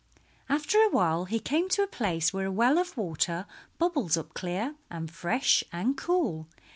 [0.49, 3.45] After awhile he came to a place where a well of water
[3.77, 6.47] bubbled up clear and fresh and cool.